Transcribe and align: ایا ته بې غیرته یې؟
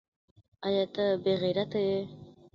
ایا 0.65 0.83
ته 0.93 1.03
بې 1.23 1.33
غیرته 1.41 1.79
یې؟ 1.87 1.99